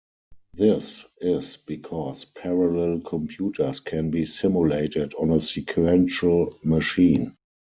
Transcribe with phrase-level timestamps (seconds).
[0.55, 7.35] This is because parallel computers can be simulated on a sequential machine.